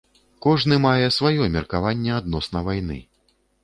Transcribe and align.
Кожны 0.45 0.79
мае 0.85 1.11
сваё 1.17 1.51
меркаванне 1.59 2.19
адносна 2.19 2.67
вайны. 2.73 3.03